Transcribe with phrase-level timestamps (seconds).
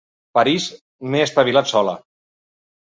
[0.37, 0.65] París
[1.11, 1.97] m'he espavilat sola.